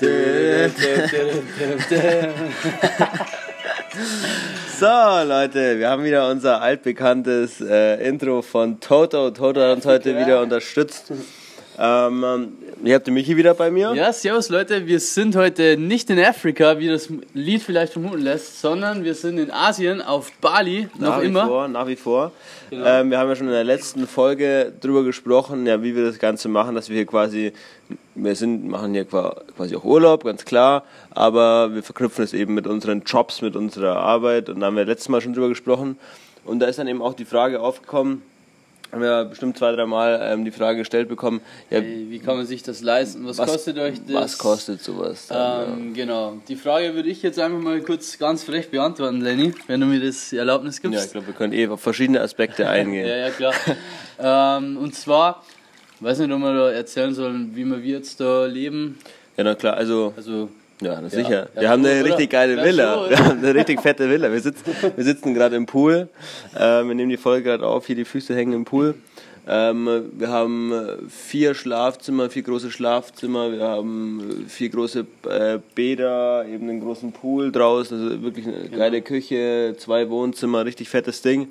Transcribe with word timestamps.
So, 4.78 4.86
Leute, 4.86 5.78
wir 5.78 5.90
haben 5.90 6.02
wieder 6.02 6.28
unser 6.28 6.62
altbekanntes 6.62 7.60
äh, 7.60 8.08
Intro 8.08 8.42
von 8.42 8.80
Toto. 8.80 9.30
Toto 9.30 9.60
hat 9.60 9.76
uns 9.76 9.86
heute 9.86 10.18
wieder 10.18 10.40
unterstützt. 10.40 11.12
Ähm, 11.78 12.54
ihr 12.84 12.94
habt 12.94 13.06
den 13.06 13.14
Michi 13.14 13.36
wieder 13.36 13.54
bei 13.54 13.70
mir. 13.70 13.92
Ja, 13.94 14.12
servus 14.12 14.48
Leute, 14.48 14.86
wir 14.86 15.00
sind 15.00 15.36
heute 15.36 15.76
nicht 15.76 16.10
in 16.10 16.18
Afrika, 16.18 16.78
wie 16.78 16.88
das 16.88 17.08
Lied 17.34 17.62
vielleicht 17.62 17.92
vermuten 17.92 18.20
lässt, 18.20 18.60
sondern 18.60 19.04
wir 19.04 19.14
sind 19.14 19.38
in 19.38 19.50
Asien, 19.50 20.02
auf 20.02 20.32
Bali, 20.40 20.88
noch 20.98 21.08
nach 21.16 21.22
immer. 21.22 21.44
Wie 21.44 21.48
vor, 21.48 21.68
nach 21.68 21.86
wie 21.86 21.96
vor. 21.96 22.32
Ähm, 22.70 23.10
wir 23.10 23.18
haben 23.18 23.28
ja 23.28 23.36
schon 23.36 23.46
in 23.48 23.52
der 23.52 23.64
letzten 23.64 24.06
Folge 24.06 24.72
drüber 24.80 25.04
gesprochen, 25.04 25.66
ja, 25.66 25.82
wie 25.82 25.94
wir 25.94 26.04
das 26.04 26.18
Ganze 26.18 26.48
machen, 26.48 26.74
dass 26.74 26.88
wir 26.88 26.96
hier 26.96 27.06
quasi, 27.06 27.52
wir 28.14 28.34
sind, 28.34 28.68
machen 28.68 28.94
hier 28.94 29.04
qua- 29.04 29.42
quasi 29.56 29.76
auch 29.76 29.84
Urlaub, 29.84 30.24
ganz 30.24 30.44
klar, 30.44 30.84
aber 31.10 31.74
wir 31.74 31.82
verknüpfen 31.82 32.24
es 32.24 32.32
eben 32.32 32.54
mit 32.54 32.66
unseren 32.66 33.02
Jobs, 33.02 33.42
mit 33.42 33.56
unserer 33.56 33.96
Arbeit 33.96 34.48
und 34.48 34.60
da 34.60 34.66
haben 34.66 34.76
wir 34.76 34.84
letztes 34.84 35.08
Mal 35.08 35.20
schon 35.20 35.34
drüber 35.34 35.48
gesprochen. 35.48 35.98
Und 36.44 36.58
da 36.58 36.66
ist 36.66 36.78
dann 36.78 36.88
eben 36.88 37.02
auch 37.02 37.14
die 37.14 37.24
Frage 37.24 37.60
aufgekommen, 37.60 38.22
haben 38.92 39.00
wir 39.00 39.24
bestimmt 39.24 39.56
zwei, 39.56 39.72
dreimal 39.72 40.20
ähm, 40.22 40.44
die 40.44 40.50
Frage 40.50 40.78
gestellt 40.78 41.08
bekommen, 41.08 41.40
ja, 41.70 41.78
Ey, 41.78 42.06
Wie 42.10 42.18
kann 42.18 42.36
man 42.36 42.44
sich 42.46 42.62
das 42.62 42.82
leisten? 42.82 43.26
Was, 43.26 43.38
was 43.38 43.50
kostet 43.50 43.78
euch 43.78 43.98
das? 44.06 44.14
Was 44.14 44.38
kostet 44.38 44.82
sowas? 44.82 45.28
Dann, 45.28 45.78
Ähm, 45.78 45.94
genau. 45.94 46.36
Die 46.46 46.56
Frage 46.56 46.94
würde 46.94 47.08
ich 47.08 47.22
jetzt 47.22 47.38
einfach 47.38 47.58
mal 47.58 47.80
kurz 47.80 48.18
ganz 48.18 48.44
frech 48.44 48.70
beantworten, 48.70 49.22
Lenny, 49.22 49.54
wenn 49.66 49.80
du 49.80 49.86
mir 49.86 49.98
das 50.00 50.32
Erlaubnis 50.32 50.76
ja. 50.82 50.84
ja, 50.84 50.90
gibst. 50.90 51.06
ich 51.06 51.12
glaube, 51.12 51.26
wir 51.28 51.34
können 51.34 51.54
eh 51.54 51.66
auf 51.68 51.80
verschiedene 51.80 52.20
Aspekte 52.20 52.68
eingehen. 52.68 53.06
Ja, 53.08 53.16
ja, 53.16 53.30
klar. 53.30 53.54
ähm, 54.20 54.76
und 54.76 54.94
zwar, 54.94 55.42
ich 55.96 56.02
weiß 56.02 56.18
nicht, 56.18 56.30
ob 56.30 56.40
wir 56.40 56.52
da 56.54 56.70
erzählen 56.70 57.14
sollen, 57.14 57.56
wie 57.56 57.64
wir 57.64 57.78
jetzt 57.78 58.20
da 58.20 58.44
leben. 58.44 58.98
ja, 59.38 59.44
na 59.44 59.54
klar, 59.54 59.74
also 59.74 60.12
Also, 60.16 60.50
Ja, 60.82 61.00
na 61.00 61.08
sicher. 61.08 61.48
Ja, 61.54 61.60
wir 61.60 61.70
haben 61.70 61.84
eine 61.84 62.00
oder? 62.00 62.10
richtig 62.10 62.30
geile 62.30 62.56
Ja, 62.56 62.64
Villa. 62.64 63.08
wir 63.10 63.18
haben 63.18 63.38
eine 63.38 63.54
richtig 63.54 63.80
fette 63.80 64.08
Villa. 64.10 64.30
Wir 64.32 64.40
sitzen, 64.40 64.64
wir 64.96 65.04
sitzen 65.04 65.34
gerade 65.34 65.56
im 65.56 65.66
Pool. 65.66 66.08
Ähm, 66.58 66.88
wir 66.88 66.94
nehmen 66.94 67.10
die 67.10 67.16
Folge 67.16 67.44
gerade 67.44 67.66
auf. 67.66 67.86
Hier 67.86 67.96
die 67.96 68.04
Füße 68.04 68.34
hängen 68.34 68.52
im 68.52 68.64
Pool. 68.64 68.94
Ähm, 69.48 69.88
wir 70.12 70.28
haben 70.28 70.72
äh, 70.72 70.96
vier 71.08 71.54
Schlafzimmer, 71.54 72.30
vier 72.30 72.42
große 72.42 72.70
Schlafzimmer. 72.70 73.50
Wir 73.52 73.62
haben 73.62 74.44
äh, 74.46 74.48
vier 74.48 74.68
große 74.68 75.04
äh, 75.28 75.58
Bäder, 75.74 76.44
eben 76.46 76.68
einen 76.68 76.80
großen 76.80 77.10
Pool 77.12 77.50
draußen. 77.50 78.00
Also 78.10 78.22
wirklich 78.22 78.46
eine 78.46 78.56
Genau. 78.68 78.76
geile 78.78 79.02
Küche, 79.02 79.74
zwei 79.78 80.08
Wohnzimmer, 80.10 80.64
richtig 80.64 80.88
fettes 80.88 81.22
Ding. 81.22 81.48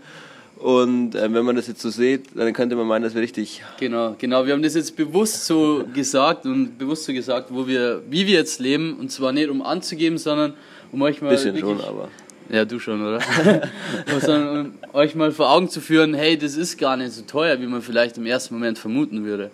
Und 0.61 1.15
äh, 1.15 1.33
wenn 1.33 1.43
man 1.43 1.55
das 1.55 1.65
jetzt 1.67 1.81
so 1.81 1.89
sieht, 1.89 2.27
dann 2.35 2.53
könnte 2.53 2.75
man 2.75 2.85
meinen, 2.85 3.01
dass 3.01 3.15
wir 3.15 3.21
richtig 3.21 3.63
Genau, 3.79 4.15
genau. 4.19 4.45
Wir 4.45 4.53
haben 4.53 4.61
das 4.61 4.75
jetzt 4.75 4.95
bewusst 4.95 5.47
so 5.47 5.83
gesagt 5.91 6.45
und 6.45 6.77
bewusst 6.77 7.05
so 7.05 7.13
gesagt, 7.13 7.47
wo 7.49 7.65
wir, 7.65 8.03
wie 8.11 8.27
wir 8.27 8.35
jetzt 8.35 8.59
leben. 8.59 8.97
Und 8.99 9.11
zwar 9.11 9.31
nicht 9.31 9.49
um 9.49 9.63
anzugeben, 9.63 10.19
sondern 10.19 10.53
um 10.91 11.01
euch 11.01 11.19
mal. 11.19 11.29
bisschen 11.29 11.55
wirklich, 11.55 11.63
schon, 11.63 11.81
aber 11.81 12.09
Ja, 12.49 12.63
du 12.63 12.77
schon, 12.77 13.01
oder? 13.01 13.21
sondern 14.21 14.65
um 14.65 14.73
euch 14.93 15.15
mal 15.15 15.31
vor 15.31 15.49
Augen 15.49 15.67
zu 15.67 15.81
führen, 15.81 16.13
hey, 16.13 16.37
das 16.37 16.55
ist 16.55 16.77
gar 16.77 16.95
nicht 16.95 17.13
so 17.13 17.23
teuer, 17.23 17.59
wie 17.59 17.65
man 17.65 17.81
vielleicht 17.81 18.17
im 18.17 18.27
ersten 18.27 18.53
Moment 18.53 18.77
vermuten 18.77 19.25
würde. 19.25 19.49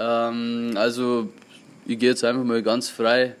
Ähm, 0.00 0.72
also, 0.74 1.28
ich 1.86 2.00
gehe 2.00 2.08
jetzt 2.08 2.24
einfach 2.24 2.42
mal 2.42 2.62
ganz 2.62 2.88
frei 2.88 3.36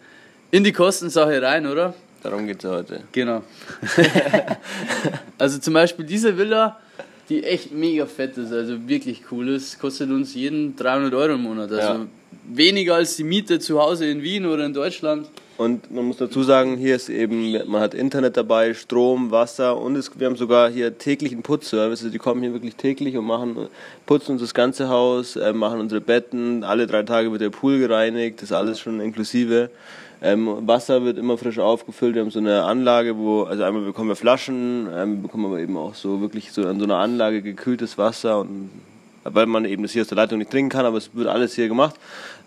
in 0.52 0.62
die 0.62 0.72
Kostensache 0.72 1.42
rein, 1.42 1.66
oder? 1.66 1.94
Darum 2.22 2.46
geht 2.46 2.58
es 2.58 2.64
ja 2.64 2.70
heute. 2.70 3.00
Genau. 3.12 3.42
also 5.38 5.58
zum 5.58 5.74
Beispiel 5.74 6.04
diese 6.04 6.36
Villa, 6.36 6.78
die 7.28 7.44
echt 7.44 7.72
mega 7.72 8.06
fett 8.06 8.36
ist, 8.36 8.52
also 8.52 8.88
wirklich 8.88 9.22
cool 9.30 9.48
ist, 9.48 9.78
kostet 9.78 10.10
uns 10.10 10.34
jeden 10.34 10.76
300 10.76 11.14
Euro 11.14 11.34
im 11.34 11.42
Monat. 11.42 11.70
Also 11.72 11.80
Ja. 11.80 12.06
weniger 12.48 12.94
als 12.96 13.16
die 13.16 13.24
Miete 13.24 13.58
zu 13.58 13.80
Hause 13.80 14.06
in 14.06 14.22
Wien 14.22 14.46
oder 14.46 14.64
in 14.66 14.72
Deutschland. 14.74 15.28
Und 15.58 15.92
man 15.92 16.06
muss 16.06 16.16
dazu 16.16 16.42
sagen, 16.42 16.76
hier 16.76 16.96
ist 16.96 17.08
eben, 17.08 17.52
man 17.70 17.82
hat 17.82 17.94
Internet 17.94 18.36
dabei, 18.36 18.72
Strom, 18.74 19.30
Wasser 19.30 19.76
und 19.76 19.96
es, 19.96 20.10
wir 20.18 20.26
haben 20.26 20.36
sogar 20.36 20.70
hier 20.70 20.96
täglichen 20.96 21.42
Putzservice. 21.42 22.10
Die 22.10 22.18
kommen 22.18 22.42
hier 22.42 22.52
wirklich 22.52 22.74
täglich 22.76 23.16
und 23.16 23.26
machen, 23.26 23.68
putzen 24.06 24.32
uns 24.32 24.40
das 24.40 24.54
ganze 24.54 24.88
Haus, 24.88 25.36
äh, 25.36 25.52
machen 25.52 25.80
unsere 25.80 26.00
Betten. 26.00 26.64
Alle 26.64 26.86
drei 26.86 27.02
Tage 27.02 27.30
wird 27.30 27.42
der 27.42 27.50
Pool 27.50 27.78
gereinigt, 27.78 28.40
das 28.40 28.50
ist 28.50 28.56
alles 28.56 28.80
schon 28.80 29.00
inklusive. 29.00 29.70
Ähm, 30.22 30.66
Wasser 30.66 31.04
wird 31.04 31.18
immer 31.18 31.36
frisch 31.36 31.58
aufgefüllt. 31.58 32.14
Wir 32.14 32.22
haben 32.22 32.30
so 32.30 32.38
eine 32.38 32.62
Anlage, 32.62 33.18
wo, 33.18 33.42
also 33.42 33.64
einmal 33.64 33.82
bekommen 33.82 34.08
wir 34.08 34.16
Flaschen, 34.16 34.88
ähm, 34.94 35.20
bekommen 35.20 35.46
aber 35.46 35.58
eben 35.58 35.76
auch 35.76 35.94
so 35.94 36.20
wirklich 36.20 36.52
so 36.52 36.66
an 36.66 36.78
so 36.78 36.84
einer 36.84 36.98
Anlage 36.98 37.42
gekühltes 37.42 37.98
Wasser 37.98 38.40
und 38.40 38.70
weil 39.24 39.46
man 39.46 39.64
eben 39.64 39.82
das 39.82 39.92
hier 39.92 40.02
aus 40.02 40.08
der 40.08 40.16
Leitung 40.16 40.38
nicht 40.38 40.50
trinken 40.50 40.70
kann, 40.70 40.86
aber 40.86 40.96
es 40.96 41.14
wird 41.14 41.28
alles 41.28 41.54
hier 41.54 41.68
gemacht 41.68 41.96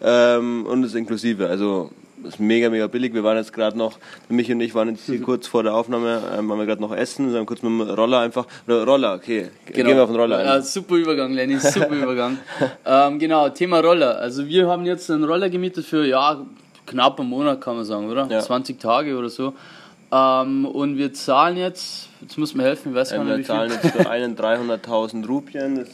ähm, 0.02 0.66
und 0.66 0.84
ist 0.84 0.96
inklusive. 0.96 1.48
Also 1.48 1.92
ist 2.28 2.40
mega, 2.40 2.70
mega 2.70 2.88
billig. 2.88 3.14
Wir 3.14 3.24
waren 3.24 3.38
jetzt 3.38 3.54
gerade 3.54 3.78
noch, 3.78 3.98
Michi 4.30 4.54
und 4.54 4.62
ich 4.62 4.74
waren 4.76 4.90
jetzt 4.90 5.06
hier 5.06 5.22
kurz 5.24 5.48
vor 5.48 5.64
der 5.64 5.74
Aufnahme, 5.74 6.22
ähm, 6.38 6.52
haben 6.52 6.60
wir 6.60 6.66
gerade 6.66 6.82
noch 6.82 6.96
essen, 6.96 7.32
wir 7.32 7.40
haben 7.40 7.46
kurz 7.46 7.62
mit 7.62 7.72
dem 7.72 7.82
Roller 7.82 8.20
einfach, 8.20 8.46
oder 8.68 8.84
Roller, 8.86 9.14
okay, 9.16 9.50
gehen 9.68 9.88
wir 9.88 10.04
auf 10.04 10.10
den 10.10 10.20
Roller 10.20 10.38
Genau. 10.40 10.50
Ja, 10.56 10.62
super 10.62 10.96
Übergang, 10.96 11.34
Lenny, 11.34 11.58
super 11.60 11.90
Übergang. 11.96 12.38
ähm, 12.86 13.20
genau, 13.20 13.50
Thema 13.50 13.80
Roller. 13.80 14.18
Also 14.20 14.46
wir 14.48 14.68
haben 14.68 14.86
jetzt 14.86 15.10
einen 15.10 15.24
Roller 15.24 15.50
gemietet 15.50 15.86
für, 15.86 16.06
ja, 16.06 16.42
knapp 16.86 17.20
einen 17.20 17.30
Monat 17.30 17.62
kann 17.62 17.76
man 17.78 17.86
sagen, 17.86 18.10
oder? 18.10 18.28
Ja. 18.30 18.40
20 18.42 18.80
Tage 18.80 19.18
oder 19.18 19.30
so. 19.30 19.54
Ähm, 20.12 20.66
und 20.66 20.98
wir 20.98 21.14
zahlen 21.14 21.58
jetzt, 21.58 22.10
jetzt 22.22 22.38
muss 22.38 22.54
mir 22.54 22.64
helfen, 22.64 22.90
ich 22.92 22.96
weiß 22.96 23.10
gar 23.12 23.20
Ähm, 23.22 23.26
nicht 23.26 23.32
wir 23.32 23.38
wie 23.40 23.44
viel. 23.44 23.48
zahlen 23.56 23.72
jetzt 23.72 23.88
für 24.04 24.10
einen 24.10 24.36
300.000 24.38 25.28
Rupien. 25.28 25.76
Das, 25.80 25.90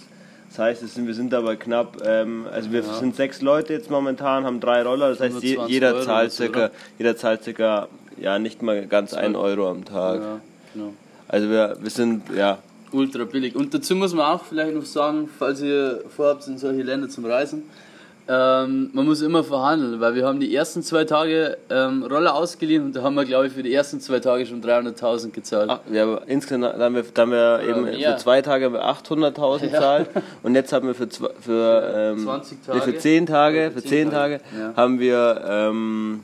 das 0.51 0.59
heißt, 0.59 0.87
sind, 0.89 1.07
wir 1.07 1.13
sind 1.13 1.33
aber 1.33 1.55
knapp, 1.55 2.01
ähm, 2.05 2.45
also 2.51 2.73
wir 2.73 2.83
sind 2.83 3.15
sechs 3.15 3.41
Leute 3.41 3.71
jetzt 3.71 3.89
momentan, 3.89 4.43
haben 4.43 4.59
drei 4.59 4.83
Roller, 4.83 5.09
das 5.09 5.21
heißt, 5.21 5.41
je, 5.41 5.55
25 5.55 5.73
jeder 5.73 5.93
Euro 5.93 6.03
zahlt 6.03 6.31
circa, 6.33 6.71
jeder 6.97 7.15
zahlt 7.15 7.43
circa, 7.43 7.87
ja, 8.17 8.37
nicht 8.37 8.61
mal 8.61 8.85
ganz 8.85 9.13
ein 9.13 9.37
Euro 9.37 9.69
am 9.69 9.85
Tag. 9.85 10.19
Ja, 10.19 10.41
genau. 10.73 10.93
Also 11.29 11.49
wir, 11.49 11.77
wir 11.79 11.89
sind, 11.89 12.23
ja, 12.35 12.57
ultra 12.91 13.23
billig. 13.23 13.55
Und 13.55 13.73
dazu 13.73 13.95
muss 13.95 14.13
man 14.13 14.25
auch 14.25 14.43
vielleicht 14.43 14.75
noch 14.75 14.83
sagen, 14.83 15.29
falls 15.39 15.61
ihr 15.61 16.03
vorhabt, 16.13 16.45
in 16.47 16.57
solche 16.57 16.81
Länder 16.81 17.07
zum 17.07 17.23
Reisen, 17.23 17.63
ähm, 18.33 18.89
man 18.93 19.05
muss 19.05 19.21
immer 19.21 19.43
verhandeln, 19.43 19.99
weil 19.99 20.15
wir 20.15 20.25
haben 20.25 20.39
die 20.39 20.55
ersten 20.55 20.83
zwei 20.83 21.03
Tage 21.03 21.57
ähm, 21.69 22.03
Roller 22.03 22.33
ausgeliehen 22.33 22.85
und 22.85 22.95
da 22.95 23.03
haben 23.03 23.15
wir, 23.15 23.25
glaube 23.25 23.47
ich, 23.47 23.53
für 23.53 23.61
die 23.61 23.73
ersten 23.73 23.99
zwei 23.99 24.19
Tage 24.19 24.45
schon 24.45 24.63
300.000 24.63 25.31
gezahlt. 25.31 25.69
Ach, 25.69 25.79
wir 25.85 26.01
haben 26.01 26.17
insgesamt 26.27 26.63
da 26.63 26.79
haben 26.79 26.95
wir, 26.95 27.03
da 27.13 27.21
haben 27.23 27.31
wir 27.31 27.61
eben 27.67 27.83
mehr. 27.83 28.13
für 28.13 28.17
zwei 28.23 28.41
Tage 28.41 28.65
haben 28.65 28.73
wir 28.73 28.85
800.000 28.85 29.59
gezahlt 29.69 30.09
und 30.43 30.55
jetzt 30.55 30.71
haben 30.71 30.87
wir 30.87 30.95
für 30.95 31.09
zwei, 31.09 31.29
für, 31.41 32.13
ähm, 32.15 32.19
20 32.23 32.57
nee, 32.67 32.73
für 32.79 32.79
Tage? 32.85 32.97
10 32.99 33.25
Tage, 33.25 33.63
Ja, 33.63 33.69
für 33.71 33.83
10 33.83 34.11
Tage, 34.11 34.39
Ja. 34.57 34.73
haben 34.77 34.99
wir 35.01 35.41
ähm, 35.45 36.23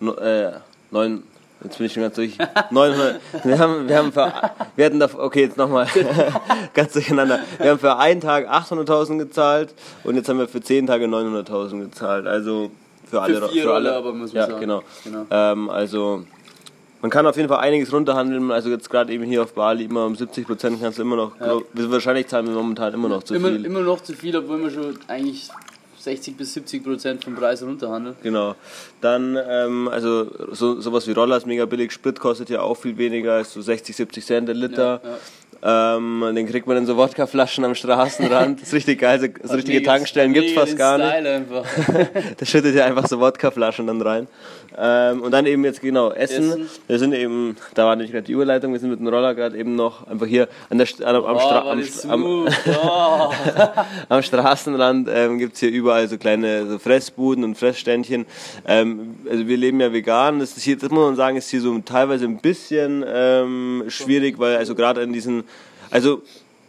no, 0.00 0.14
äh, 0.14 0.52
neun, 0.90 1.22
jetzt 1.62 1.78
bin 1.78 1.86
ich 1.86 1.92
schon 1.92 2.02
ganz 2.02 2.14
durch, 2.14 2.36
900, 2.70 3.20
wir 3.44 3.58
haben, 3.58 3.88
wir 3.88 3.96
haben 3.96 4.12
für, 4.12 4.32
wir 4.76 4.84
hatten 4.84 5.00
da, 5.00 5.08
okay, 5.16 5.42
jetzt 5.42 5.56
nochmal, 5.56 5.86
ganz 6.74 6.92
durcheinander, 6.92 7.40
wir 7.58 7.70
haben 7.70 7.78
für 7.78 7.96
einen 7.96 8.20
Tag 8.20 8.50
800.000 8.50 9.18
gezahlt 9.18 9.74
und 10.04 10.16
jetzt 10.16 10.28
haben 10.28 10.38
wir 10.38 10.48
für 10.48 10.60
10 10.60 10.86
Tage 10.86 11.06
900.000 11.06 11.80
gezahlt, 11.80 12.26
also 12.26 12.70
für 13.04 13.20
alle, 13.20 13.48
vier 13.48 13.64
für 13.64 13.74
alle, 13.74 13.94
aber, 13.94 14.12
muss 14.12 14.32
man 14.32 14.42
ja, 14.42 14.46
sagen. 14.46 14.60
genau, 14.60 14.82
Genau. 15.04 15.26
Ähm, 15.30 15.68
also, 15.68 16.24
man 17.02 17.10
kann 17.10 17.26
auf 17.26 17.36
jeden 17.36 17.48
Fall 17.48 17.58
einiges 17.58 17.92
runterhandeln. 17.92 18.50
Also 18.50 18.68
jetzt 18.68 18.90
gerade 18.90 19.12
eben 19.12 19.24
hier 19.24 19.42
auf 19.42 19.54
Bali 19.54 19.84
immer 19.84 20.04
um 20.04 20.14
70 20.14 20.46
Prozent 20.46 20.80
kannst 20.80 20.98
du 20.98 21.02
immer 21.02 21.16
noch. 21.16 21.32
Wahrscheinlich 21.72 22.28
zahlen 22.28 22.46
wir 22.46 22.54
momentan 22.54 22.92
immer 22.92 23.08
noch 23.08 23.22
zu 23.22 23.34
immer, 23.34 23.48
viel. 23.48 23.64
immer 23.64 23.80
noch 23.80 24.02
zu 24.02 24.12
viel, 24.12 24.36
obwohl 24.36 24.62
wir 24.62 24.70
schon 24.70 24.98
eigentlich 25.08 25.48
60 26.00 26.36
bis 26.36 26.54
70 26.54 26.82
Prozent 26.82 27.24
vom 27.24 27.34
Preis 27.34 27.62
runterhandeln. 27.62 28.16
Genau. 28.22 28.54
Dann, 29.00 29.38
ähm, 29.48 29.88
also 29.88 30.30
so, 30.52 30.80
sowas 30.80 31.06
wie 31.06 31.12
Roller 31.12 31.36
ist 31.36 31.46
mega 31.46 31.66
billig. 31.66 31.92
Sprit 31.92 32.18
kostet 32.18 32.50
ja 32.50 32.62
auch 32.62 32.76
viel 32.76 32.96
weniger, 32.96 33.40
ist 33.40 33.52
so 33.52 33.60
60, 33.60 33.94
70 33.94 34.24
Cent 34.24 34.48
der 34.48 34.54
Liter. 34.54 35.00
Ja, 35.02 35.10
ja. 35.10 35.18
Ähm, 35.62 36.24
den 36.34 36.46
kriegt 36.48 36.66
man 36.66 36.76
in 36.78 36.86
so 36.86 36.96
Wodkaflaschen 36.96 37.64
am 37.64 37.74
Straßenrand. 37.74 38.60
Das 38.60 38.68
ist 38.68 38.74
richtig 38.74 39.00
geil. 39.00 39.20
So, 39.20 39.26
so 39.48 39.54
richtige 39.54 39.82
Tankstellen 39.82 40.32
gibt's 40.32 40.52
fast 40.52 40.76
gar 40.76 40.96
nicht. 40.98 41.08
Style 41.08 41.30
einfach. 41.30 41.64
Da 42.38 42.46
schüttet 42.46 42.74
ihr 42.74 42.84
einfach 42.84 43.06
so 43.06 43.20
Wodkaflaschen 43.20 43.86
dann 43.86 44.00
rein. 44.00 44.26
Ähm, 44.78 45.22
und 45.22 45.32
dann 45.32 45.46
eben 45.46 45.64
jetzt 45.64 45.80
genau 45.82 46.10
Essen. 46.12 46.48
Essen. 46.50 46.68
Wir 46.86 46.98
sind 46.98 47.12
eben, 47.12 47.56
da 47.74 47.86
war 47.86 47.96
nicht 47.96 48.12
gerade 48.12 48.24
die 48.24 48.32
Überleitung, 48.32 48.72
wir 48.72 48.78
sind 48.80 48.90
mit 48.90 49.00
dem 49.00 49.08
Roller 49.08 49.34
gerade 49.34 49.58
eben 49.58 49.74
noch 49.74 50.06
einfach 50.06 50.26
hier 50.26 50.48
an 50.70 50.78
der, 50.78 50.86
St- 50.86 51.02
am, 51.02 51.16
am, 51.24 51.36
Oh, 51.36 51.40
Stra 51.40 51.70
am, 52.08 52.22
am. 52.24 52.48
Oh. 52.82 53.30
am 54.08 54.22
Straßenrand 54.22 55.08
ähm, 55.12 55.38
gibt 55.38 55.54
es 55.54 55.60
hier 55.60 55.70
überall 55.70 56.08
so 56.08 56.16
kleine 56.18 56.66
so 56.68 56.78
Fressbuden 56.78 57.42
und 57.44 57.58
Fressständchen. 57.58 58.26
Ähm, 58.66 59.16
also 59.28 59.46
wir 59.48 59.56
leben 59.56 59.80
ja 59.80 59.92
vegan. 59.92 60.38
Das, 60.38 60.56
ist 60.56 60.62
hier, 60.62 60.76
das 60.78 60.90
muss 60.90 61.04
man 61.04 61.16
sagen, 61.16 61.36
ist 61.36 61.50
hier 61.50 61.60
so 61.60 61.76
teilweise 61.80 62.24
ein 62.26 62.38
bisschen 62.40 63.04
ähm, 63.06 63.84
schwierig, 63.88 64.38
weil 64.38 64.56
also 64.56 64.74
gerade 64.76 65.02
in 65.02 65.12
diesen, 65.12 65.44
also 65.92 66.22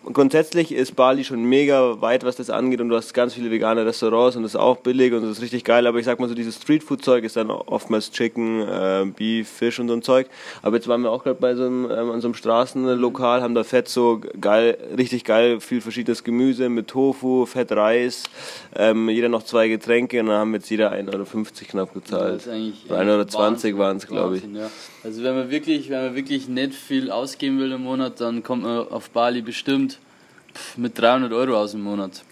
grundsätzlich 0.06 0.72
ist 0.72 0.96
Bali 0.96 1.24
schon 1.24 1.44
mega 1.44 2.02
weit, 2.02 2.24
was 2.24 2.36
das 2.36 2.50
angeht 2.50 2.82
und 2.82 2.90
du 2.90 2.96
hast 2.96 3.14
ganz 3.14 3.34
viele 3.34 3.52
vegane 3.52 3.86
Restaurants 3.86 4.36
und 4.36 4.44
das 4.44 4.54
ist 4.54 4.60
auch 4.60 4.78
billig 4.78 5.14
und 5.14 5.22
das 5.22 5.32
ist 5.32 5.42
richtig 5.42 5.64
geil, 5.64 5.86
aber 5.86 6.00
ich 6.00 6.06
sag 6.06 6.20
mal 6.20 6.28
so, 6.28 6.36
dieses 6.36 6.56
Streetfood-Zeug 6.56 7.24
ist 7.24 7.36
dann 7.36 7.52
oftmals 7.52 8.12
Chicken, 8.12 8.62
äh, 8.62 9.06
Beef, 9.16 9.48
Fisch 9.48 9.80
und 9.80 9.88
so 9.88 9.94
ein 9.94 10.02
Zeug. 10.02 10.28
Aber 10.62 10.76
jetzt 10.78 10.88
waren 10.88 11.02
wir 11.02 11.12
auch 11.12 11.24
gerade 11.24 11.40
bei 11.40 11.56
so 11.56 11.66
einem, 11.66 11.86
ähm, 11.86 12.12
an 12.12 12.22
so 12.22 12.28
einem 12.28 12.36
Straßenlokal, 12.36 13.42
haben 13.42 13.56
da 13.56 13.64
Fett 13.64 13.88
so 13.88 14.22
geil, 14.40 14.78
richtig 14.98 15.24
geil, 15.24 15.60
viel 15.60 15.82
verschiedenes 15.82 16.24
Gemüse 16.24 16.70
mit 16.70 16.88
Tofu, 16.88 17.46
Fett, 17.46 17.72
Reis, 17.72 18.24
ähm, 18.76 19.10
jeder 19.10 19.30
noch 19.30 19.44
zwei 19.44 19.68
Getränke 19.68 20.20
und 20.20 20.28
dann 20.28 20.38
haben 20.38 20.54
jetzt 20.54 20.70
jeder 20.70 20.92
1,50 20.92 21.14
Euro 21.14 21.26
knapp 21.70 21.94
gezahlt. 21.94 22.46
Ja, 22.46 22.96
1,20 22.96 23.68
Euro 23.70 23.78
waren 23.78 23.98
es, 23.98 24.08
glaube 24.08 24.38
ich. 24.38 24.44
Ja. 24.44 24.70
Also 25.04 25.24
wenn 25.24 25.36
man 25.36 25.50
wirklich, 25.50 25.90
wenn 25.90 26.02
man 26.06 26.16
wirklich 26.16 26.48
nicht 26.48 26.74
viel 26.74 27.12
ausgeben 27.12 27.60
will 27.60 27.72
im 27.72 27.84
Monat, 27.84 28.20
dann 28.20 28.44
kommt 28.44 28.64
man 28.64 28.88
auf 28.88 29.10
Bali 29.10 29.42
bestimmt 29.42 29.91
mit 30.78 30.98
300 31.00 31.32
Euro 31.34 31.58
aus 31.58 31.74
im 31.74 31.82
Monat. 31.82 32.24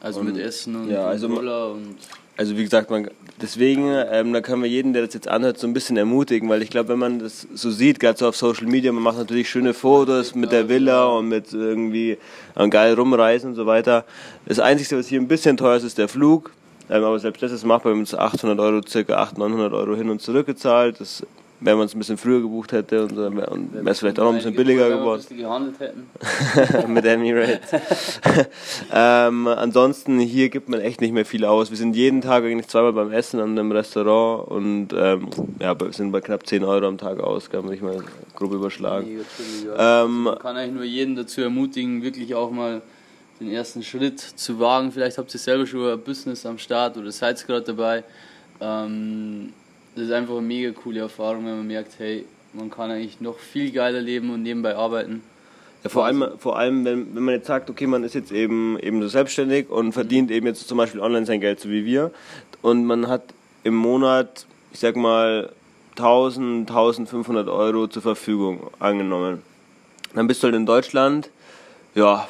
Also 0.00 0.20
und, 0.20 0.26
mit 0.26 0.36
Essen 0.36 0.76
und, 0.76 0.90
ja, 0.90 1.06
also 1.06 1.26
und 1.26 1.96
also 2.38 2.56
wie 2.56 2.62
gesagt, 2.62 2.88
man, 2.88 3.10
deswegen, 3.42 3.92
ähm, 4.12 4.32
da 4.32 4.40
können 4.40 4.62
wir 4.62 4.70
jeden, 4.70 4.92
der 4.92 5.04
das 5.04 5.12
jetzt 5.12 5.26
anhört, 5.26 5.58
so 5.58 5.66
ein 5.66 5.72
bisschen 5.72 5.96
ermutigen, 5.96 6.48
weil 6.48 6.62
ich 6.62 6.70
glaube, 6.70 6.90
wenn 6.90 6.98
man 7.00 7.18
das 7.18 7.48
so 7.52 7.68
sieht, 7.72 7.98
gerade 7.98 8.16
so 8.16 8.28
auf 8.28 8.36
Social 8.36 8.68
Media, 8.68 8.92
man 8.92 9.02
macht 9.02 9.18
natürlich 9.18 9.50
schöne 9.50 9.74
Fotos 9.74 10.36
mit 10.36 10.52
der 10.52 10.68
Villa 10.68 11.06
und 11.06 11.28
mit 11.28 11.52
irgendwie 11.52 12.16
äh, 12.54 12.68
geil 12.68 12.94
rumreisen 12.94 13.50
und 13.50 13.56
so 13.56 13.66
weiter. 13.66 14.04
Das 14.46 14.60
Einzige, 14.60 14.96
was 14.96 15.08
hier 15.08 15.20
ein 15.20 15.26
bisschen 15.26 15.56
teuer 15.56 15.78
ist, 15.78 15.82
ist 15.82 15.98
der 15.98 16.06
Flug. 16.06 16.52
Ähm, 16.88 17.02
aber 17.02 17.18
selbst 17.18 17.42
das 17.42 17.50
ist 17.50 17.64
machbar, 17.64 17.90
wir 17.90 17.94
haben 17.94 18.00
uns 18.00 18.14
800 18.14 18.56
Euro, 18.60 18.82
circa 18.86 19.14
800, 19.14 19.50
900 19.50 19.72
Euro 19.72 19.96
hin 19.96 20.08
und 20.08 20.22
zurück 20.22 20.46
gezahlt. 20.46 21.00
Das 21.00 21.26
wenn 21.60 21.76
man 21.76 21.86
es 21.86 21.94
ein 21.94 21.98
bisschen 21.98 22.18
früher 22.18 22.40
gebucht 22.40 22.72
hätte 22.72 23.04
und, 23.04 23.18
und 23.18 23.74
wäre 23.74 23.90
es 23.90 23.98
vielleicht 23.98 24.20
auch 24.20 24.24
noch 24.24 24.30
ein 24.30 24.36
bisschen 24.36 24.54
billiger 24.54 24.88
geworden. 24.88 25.22
Wenn 25.28 25.36
wir 25.38 25.44
gehandelt 25.44 25.80
hätten. 25.80 26.92
Mit 26.92 27.04
Emirates. 27.04 27.70
ähm, 28.92 29.48
ansonsten 29.48 30.20
hier 30.20 30.50
gibt 30.50 30.68
man 30.68 30.80
echt 30.80 31.00
nicht 31.00 31.12
mehr 31.12 31.24
viel 31.24 31.44
aus. 31.44 31.70
Wir 31.70 31.76
sind 31.76 31.96
jeden 31.96 32.20
Tag 32.20 32.44
eigentlich 32.44 32.68
zweimal 32.68 32.92
beim 32.92 33.12
Essen 33.12 33.40
an 33.40 33.58
einem 33.58 33.72
Restaurant 33.72 34.48
und 34.48 34.88
ähm, 34.96 35.28
ja, 35.60 35.76
sind 35.90 36.12
bei 36.12 36.20
knapp 36.20 36.46
10 36.46 36.62
Euro 36.62 36.86
am 36.86 36.98
Tag 36.98 37.18
aus, 37.20 37.50
kann 37.50 37.62
man 37.62 37.70
nicht 37.70 37.82
mal 37.82 38.04
grob 38.36 38.52
überschlagen. 38.52 39.08
Ähm, 39.76 40.22
man 40.22 40.38
kann 40.38 40.56
eigentlich 40.56 40.74
nur 40.74 40.84
jeden 40.84 41.16
dazu 41.16 41.40
ermutigen, 41.40 42.02
wirklich 42.02 42.34
auch 42.34 42.50
mal 42.52 42.82
den 43.40 43.50
ersten 43.50 43.82
Schritt 43.82 44.20
zu 44.20 44.60
wagen. 44.60 44.92
Vielleicht 44.92 45.18
habt 45.18 45.32
ihr 45.34 45.40
selber 45.40 45.66
schon 45.66 45.90
ein 45.90 46.00
Business 46.00 46.46
am 46.46 46.58
Start 46.58 46.96
oder 46.96 47.10
seid 47.10 47.44
gerade 47.46 47.64
dabei. 47.64 48.04
Ähm, 48.60 49.52
das 49.98 50.08
ist 50.08 50.12
einfach 50.12 50.36
eine 50.36 50.46
mega 50.46 50.70
coole 50.72 51.00
Erfahrung, 51.00 51.46
wenn 51.46 51.56
man 51.58 51.66
merkt, 51.66 51.98
hey, 51.98 52.24
man 52.52 52.70
kann 52.70 52.90
eigentlich 52.90 53.20
noch 53.20 53.38
viel 53.38 53.70
geiler 53.72 54.00
leben 54.00 54.30
und 54.30 54.42
nebenbei 54.42 54.76
arbeiten. 54.76 55.22
Ja, 55.84 55.90
vor 55.90 56.06
allem, 56.06 56.24
vor 56.38 56.58
allem 56.58 56.84
wenn, 56.84 57.14
wenn 57.14 57.22
man 57.22 57.34
jetzt 57.34 57.46
sagt, 57.46 57.70
okay, 57.70 57.86
man 57.86 58.04
ist 58.04 58.14
jetzt 58.14 58.32
eben, 58.32 58.78
eben 58.80 59.00
so 59.02 59.08
selbstständig 59.08 59.70
und 59.70 59.92
verdient 59.92 60.30
eben 60.30 60.46
jetzt 60.46 60.66
zum 60.66 60.78
Beispiel 60.78 61.00
online 61.00 61.26
sein 61.26 61.40
Geld, 61.40 61.60
so 61.60 61.68
wie 61.68 61.84
wir, 61.84 62.10
und 62.62 62.84
man 62.84 63.08
hat 63.08 63.22
im 63.64 63.74
Monat, 63.74 64.46
ich 64.72 64.80
sag 64.80 64.96
mal, 64.96 65.52
1000, 65.96 66.68
1500 66.68 67.48
Euro 67.48 67.88
zur 67.88 68.02
Verfügung 68.02 68.70
angenommen. 68.78 69.42
Dann 70.14 70.26
bist 70.26 70.42
du 70.42 70.46
halt 70.46 70.56
in 70.56 70.66
Deutschland, 70.66 71.30
ja, 71.94 72.28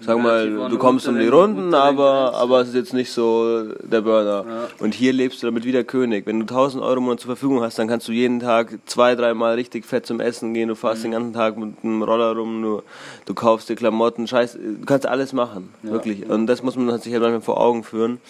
Sag 0.00 0.18
mal, 0.18 0.68
du 0.68 0.78
kommst 0.78 1.06
um 1.08 1.18
die 1.18 1.28
Runden, 1.28 1.74
aber, 1.74 2.34
aber 2.34 2.60
es 2.60 2.68
ist 2.68 2.74
jetzt 2.74 2.94
nicht 2.94 3.12
so 3.12 3.64
der 3.82 4.00
Burner. 4.00 4.44
Ja. 4.48 4.68
Und 4.78 4.94
hier 4.94 5.12
lebst 5.12 5.42
du 5.42 5.46
damit 5.46 5.64
wie 5.64 5.72
der 5.72 5.84
König. 5.84 6.26
Wenn 6.26 6.40
du 6.40 6.44
1000 6.44 6.82
Euro 6.82 6.98
im 6.98 7.04
Monat 7.04 7.20
zur 7.20 7.28
Verfügung 7.28 7.60
hast, 7.60 7.78
dann 7.78 7.88
kannst 7.88 8.08
du 8.08 8.12
jeden 8.12 8.40
Tag 8.40 8.78
zwei, 8.86 9.14
dreimal 9.14 9.54
richtig 9.54 9.84
fett 9.84 10.06
zum 10.06 10.20
Essen 10.20 10.54
gehen. 10.54 10.68
Du 10.68 10.74
fährst 10.74 11.00
mhm. 11.00 11.02
den 11.04 11.12
ganzen 11.12 11.32
Tag 11.34 11.58
mit 11.58 11.74
einem 11.82 12.02
Roller 12.02 12.34
rum, 12.34 12.62
du, 12.62 12.82
du 13.26 13.34
kaufst 13.34 13.68
dir 13.68 13.76
Klamotten, 13.76 14.26
Scheiß, 14.26 14.54
du 14.54 14.86
kannst 14.86 15.06
alles 15.06 15.32
machen. 15.32 15.74
Ja. 15.82 15.92
Wirklich. 15.92 16.28
Und 16.28 16.46
das 16.46 16.62
muss 16.62 16.76
man 16.76 16.98
sich 16.98 17.12
halt 17.12 17.22
manchmal 17.22 17.42
vor 17.42 17.60
Augen 17.60 17.84
führen. 17.84 18.20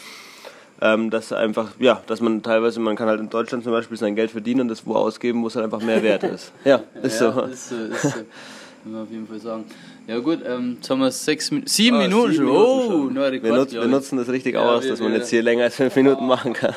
Ähm, 0.82 1.11
dass 1.11 1.31
einfach, 1.34 1.73
ja, 1.78 2.02
dass 2.06 2.23
man 2.23 2.43
teilweise, 2.43 2.81
man 2.81 2.96
kann 2.96 3.06
halt 3.06 3.20
in 3.20 3.28
Deutschland 3.28 3.64
zum 3.64 3.73
Beispiel 3.73 3.99
sein 3.99 4.16
Geld 4.16 4.31
verdienen 4.31 4.62
und 4.62 4.69
das 4.69 4.87
wo 4.87 4.94
ausgeben, 4.94 5.43
wo 5.43 5.49
es 5.49 5.55
halt 5.55 5.66
einfach 5.66 5.82
mehr 5.82 6.02
wert 6.02 6.23
ist. 6.23 6.52
Ja, 6.64 6.82
ist 7.02 7.20
ja, 7.20 7.32
so. 7.32 7.40
Ist 7.43 7.69
so, 7.69 7.76
ist 7.76 8.02
so. 8.02 8.08
Kann 8.82 8.93
man 8.93 9.03
auf 9.03 9.11
jeden 9.11 9.27
Fall 9.27 9.38
sagen. 9.38 9.65
Ja 10.06 10.19
gut, 10.21 10.38
ähm, 10.47 10.77
jetzt 10.77 10.88
haben 10.88 11.00
wir 11.00 11.11
sechs, 11.11 11.50
sieben 11.67 11.97
ah, 11.97 12.03
Minuten 12.03 12.32
sieben 12.32 12.47
schon. 12.47 12.56
oh, 12.56 12.91
schon. 12.91 13.19
Rekord, 13.19 13.43
wir, 13.43 13.53
nutz, 13.53 13.73
wir 13.73 13.87
nutzen 13.87 14.17
das 14.17 14.29
richtig 14.29 14.55
ja, 14.55 14.62
aus, 14.62 14.85
wir, 14.85 14.91
dass 14.91 15.00
man 15.00 15.12
jetzt 15.12 15.29
hier 15.29 15.43
länger 15.43 15.65
als 15.65 15.77
fünf 15.77 15.94
Minuten 15.97 16.27
machen 16.27 16.55
kann. 16.55 16.75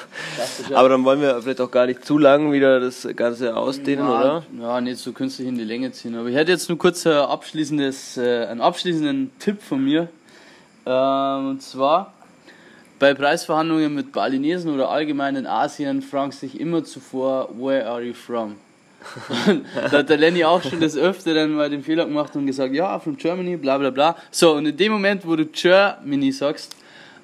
Aber 0.74 0.90
dann 0.90 1.06
wollen 1.06 1.22
wir 1.22 1.42
vielleicht 1.42 1.62
auch 1.62 1.72
gar 1.72 1.86
nicht 1.86 2.04
zu 2.04 2.18
lang 2.18 2.52
wieder 2.52 2.82
das 2.82 3.08
Ganze 3.16 3.56
ausdehnen, 3.56 4.06
ja, 4.06 4.20
oder? 4.20 4.44
Ja, 4.60 4.82
nicht 4.82 4.98
so 4.98 5.14
künstlich 5.14 5.48
in 5.48 5.58
die 5.58 5.64
Länge 5.64 5.94
ziehen. 5.94 6.16
Aber 6.16 6.28
ich 6.28 6.36
hätte 6.36 6.52
jetzt 6.52 6.68
nur 6.68 6.78
kurz 6.78 7.08
ein 7.08 7.14
abschließendes, 7.14 8.18
äh, 8.18 8.48
einen 8.48 8.60
abschließenden 8.60 9.32
Tipp 9.40 9.62
von 9.62 9.82
mir. 9.82 10.10
Ähm, 10.86 11.48
und 11.52 11.62
zwar, 11.62 12.14
bei 13.00 13.14
Preisverhandlungen 13.14 13.96
mit 13.96 14.12
Balinesen 14.12 14.74
oder 14.74 14.90
allgemein 14.90 15.38
in 15.38 15.48
Asien 15.48 16.02
fragst 16.02 16.44
du 16.44 16.48
dich 16.48 16.60
immer 16.60 16.84
zuvor, 16.84 17.50
where 17.58 17.88
are 17.88 18.02
you 18.02 18.14
from? 18.14 18.58
Da 19.92 20.00
hat 20.00 20.10
der 20.10 20.18
Lenny 20.18 20.44
auch 20.44 20.62
schon 20.62 20.80
das 20.80 20.96
Öfteren 20.96 21.56
mal 21.56 21.70
den 21.70 21.84
Fehler 21.84 22.06
gemacht 22.06 22.36
und 22.36 22.46
gesagt, 22.46 22.74
ja, 22.74 23.00
from 23.00 23.18
Germany, 23.18 23.58
bla 23.58 23.78
bla 23.78 23.90
bla. 23.90 24.16
So, 24.32 24.54
und 24.54 24.66
in 24.66 24.78
dem 24.78 24.92
Moment, 24.92 25.26
wo 25.28 25.36
du 25.36 25.46
Germany 25.46 26.32
sagst, 26.32 26.76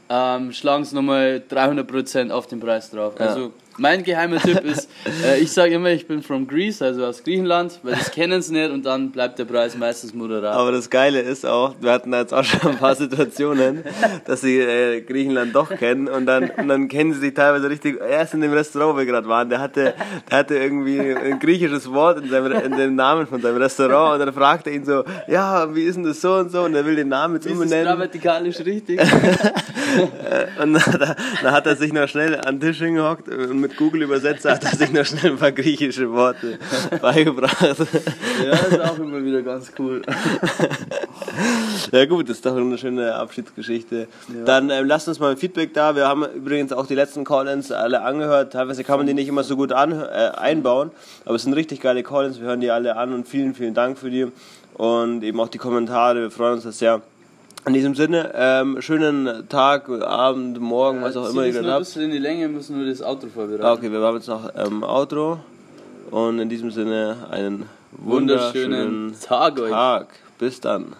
ähm, 0.09 0.51
schlagen 0.51 0.85
sie 0.85 0.95
nochmal 0.95 1.41
300% 1.49 2.31
auf 2.31 2.47
den 2.47 2.59
Preis 2.59 2.89
drauf. 2.89 3.13
Ja. 3.19 3.49
Mein 3.79 4.03
geheimer 4.03 4.39
Tipp 4.39 4.61
ist, 4.65 4.89
äh, 5.25 5.39
ich 5.39 5.51
sage 5.51 5.75
immer, 5.75 5.89
ich 5.89 6.05
bin 6.05 6.21
from 6.21 6.47
Greece, 6.47 6.81
also 6.81 7.05
aus 7.05 7.23
Griechenland, 7.23 7.79
weil 7.83 7.93
das 7.93 8.11
kennen 8.11 8.41
sie 8.41 8.53
nicht 8.53 8.71
und 8.71 8.85
dann 8.85 9.11
bleibt 9.11 9.39
der 9.39 9.45
Preis 9.45 9.77
meistens 9.77 10.13
moderat. 10.13 10.53
Aber 10.53 10.71
das 10.71 10.89
Geile 10.89 11.21
ist 11.21 11.45
auch, 11.45 11.75
wir 11.79 11.91
hatten 11.91 12.13
jetzt 12.13 12.33
auch 12.33 12.43
schon 12.43 12.71
ein 12.71 12.77
paar 12.77 12.95
Situationen, 12.95 13.83
dass 14.25 14.41
sie 14.41 14.59
äh, 14.59 15.01
Griechenland 15.01 15.55
doch 15.55 15.69
kennen 15.69 16.07
und 16.09 16.25
dann, 16.25 16.49
und 16.49 16.67
dann 16.67 16.87
kennen 16.89 17.13
sie 17.13 17.19
sich 17.19 17.33
teilweise 17.33 17.69
richtig, 17.69 17.99
erst 18.01 18.33
in 18.33 18.41
dem 18.41 18.51
Restaurant, 18.51 18.95
wo 18.95 18.97
wir 18.97 19.05
gerade 19.05 19.27
waren, 19.27 19.49
der 19.49 19.59
hatte, 19.59 19.93
der 20.29 20.37
hatte 20.37 20.57
irgendwie 20.57 20.99
ein 20.99 21.39
griechisches 21.39 21.91
Wort 21.91 22.21
in, 22.21 22.29
seinem, 22.29 22.51
in 22.51 22.77
dem 22.77 22.95
Namen 22.95 23.27
von 23.27 23.41
seinem 23.41 23.57
Restaurant 23.57 24.19
und 24.19 24.25
dann 24.25 24.33
fragt 24.33 24.67
er 24.67 24.73
ihn 24.73 24.83
so, 24.83 25.03
ja, 25.27 25.73
wie 25.73 25.83
ist 25.83 25.95
denn 25.95 26.03
das 26.03 26.19
so 26.19 26.33
und 26.33 26.51
so 26.51 26.63
und 26.63 26.75
er 26.75 26.85
will 26.85 26.97
den 26.97 27.07
Namen 27.07 27.35
jetzt 27.35 27.47
umbenennen. 27.47 27.85
Ist 27.85 27.87
grammatikalisch 27.87 28.59
richtig? 28.59 28.99
und 30.61 30.73
dann, 30.73 31.15
dann 31.41 31.51
hat 31.51 31.65
er 31.65 31.75
sich 31.75 31.93
noch 31.93 32.07
schnell 32.07 32.35
an 32.35 32.59
den 32.59 32.69
Tisch 32.69 32.79
hingehockt 32.79 33.29
und 33.29 33.59
mit 33.59 33.68
mit 33.69 33.77
Google 33.77 34.03
Übersetzer 34.03 34.51
hat 34.51 34.63
er 34.63 34.75
sich 34.75 34.91
noch 34.91 35.05
schnell 35.05 35.33
ein 35.33 35.37
paar 35.37 35.51
griechische 35.51 36.11
Worte 36.11 36.57
beigebracht. 37.01 37.77
Ja, 38.43 38.51
ist 38.53 38.81
auch 38.81 38.97
immer 38.97 39.23
wieder 39.23 39.41
ganz 39.41 39.71
cool. 39.77 40.01
Ja 41.91 42.05
gut, 42.05 42.29
das 42.29 42.37
ist 42.37 42.45
doch 42.45 42.55
eine 42.55 42.77
schöne 42.77 43.15
Abschiedsgeschichte. 43.15 44.07
Ja. 44.27 44.45
Dann 44.45 44.69
ähm, 44.69 44.85
lasst 44.85 45.07
uns 45.07 45.19
mal 45.19 45.31
ein 45.31 45.37
Feedback 45.37 45.73
da. 45.73 45.95
Wir 45.95 46.07
haben 46.07 46.25
übrigens 46.35 46.73
auch 46.73 46.87
die 46.87 46.95
letzten 46.95 47.23
Call-ins 47.23 47.71
alle 47.71 48.01
angehört. 48.01 48.53
Teilweise 48.53 48.83
kann 48.83 48.97
man 48.97 49.07
die 49.07 49.13
nicht 49.13 49.27
immer 49.27 49.43
so 49.43 49.55
gut 49.55 49.71
an, 49.71 49.91
äh, 49.91 50.31
einbauen, 50.35 50.91
aber 51.25 51.35
es 51.35 51.43
sind 51.43 51.53
richtig 51.53 51.81
geile 51.81 52.03
Call-ins. 52.03 52.39
Wir 52.39 52.47
hören 52.47 52.61
die 52.61 52.71
alle 52.71 52.95
an 52.95 53.13
und 53.13 53.27
vielen, 53.27 53.53
vielen 53.53 53.73
Dank 53.73 53.97
für 53.97 54.09
die 54.09 54.27
und 54.75 55.23
eben 55.23 55.39
auch 55.39 55.49
die 55.49 55.57
Kommentare. 55.57 56.21
Wir 56.21 56.31
freuen 56.31 56.53
uns 56.55 56.63
das 56.63 56.79
sehr. 56.79 57.01
In 57.65 57.73
diesem 57.73 57.93
Sinne, 57.93 58.31
ähm, 58.35 58.81
schönen 58.81 59.47
Tag, 59.49 59.89
Abend, 59.89 60.59
Morgen, 60.59 60.99
ja, 60.99 61.05
was 61.05 61.17
auch 61.17 61.29
immer 61.29 61.45
ihr 61.45 61.51
gerade 61.51 61.73
habt. 61.73 61.95
Ein 61.97 62.03
in 62.03 62.11
die 62.11 62.17
Länge, 62.17 62.47
müssen 62.47 62.79
wir 62.79 62.89
das 62.89 63.01
Outro 63.01 63.27
vorbereiten. 63.27 63.63
Ah, 63.63 63.73
okay, 63.73 63.91
wir 63.91 63.99
haben 63.99 64.15
jetzt 64.15 64.27
noch 64.27 64.49
ähm, 64.55 64.83
Outro. 64.83 65.39
Und 66.09 66.39
in 66.39 66.49
diesem 66.49 66.71
Sinne 66.71 67.27
einen 67.29 67.65
wunderschönen, 67.91 69.11
wunderschönen 69.11 69.19
Tag, 69.21 69.59
euch. 69.59 69.71
Tag. 69.71 70.07
Bis 70.39 70.61
dann. 70.61 70.95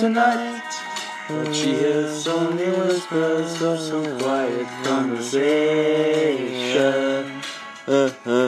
tonight 0.00 0.59
But 1.30 1.54
she 1.54 1.74
hears 1.74 2.26
only 2.26 2.70
whispers 2.70 3.62
of 3.62 3.78
some 3.78 4.18
quiet 4.18 4.66
conversation. 4.82 7.40
Uh, 7.86 7.86
uh, 7.86 8.10
uh. 8.26 8.39